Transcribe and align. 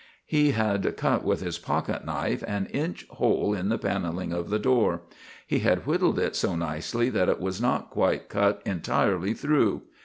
He 0.25 0.53
had 0.53 0.97
cut 0.97 1.23
with 1.23 1.41
his 1.43 1.59
pocket 1.59 2.03
knife 2.03 2.43
an 2.47 2.65
inch 2.73 3.05
hole 3.07 3.53
in 3.53 3.69
the 3.69 3.77
panelling 3.77 4.33
of 4.33 4.49
the 4.49 4.57
door. 4.57 5.03
He 5.45 5.59
had 5.59 5.85
whittled 5.85 6.17
it 6.17 6.35
so 6.35 6.55
nicely 6.55 7.11
that 7.11 7.29
it 7.29 7.39
was 7.39 7.61
not 7.61 7.91
quite 7.91 8.27
cut 8.27 8.63
entirely 8.65 9.35
through. 9.35 9.83